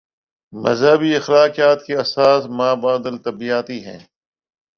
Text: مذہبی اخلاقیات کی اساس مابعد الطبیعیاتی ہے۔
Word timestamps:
مذہبی 0.53 1.15
اخلاقیات 1.15 1.79
کی 1.85 1.93
اساس 1.95 2.41
مابعد 2.57 3.03
الطبیعیاتی 3.05 3.79
ہے۔ 3.85 3.97